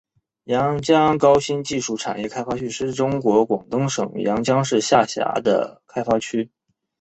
[0.45, 6.49] 阳江高新技术产业开发区是中国广东省阳江市下辖的开发区。